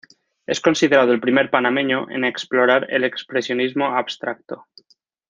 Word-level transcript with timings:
Es 0.47 0.59
considerado 0.61 1.13
el 1.13 1.19
primer 1.19 1.51
panameño 1.51 2.09
en 2.09 2.23
explorar 2.23 2.87
el 2.89 3.03
expresionismo 3.03 3.85
abstracto. 3.85 4.65